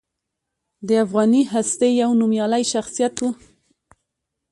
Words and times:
د 0.87 0.89
افغاني 1.05 1.41
هستې 1.53 1.87
یو 2.01 2.09
نومیالی 2.19 2.63
شخصیت 2.73 3.15
و. 3.21 3.25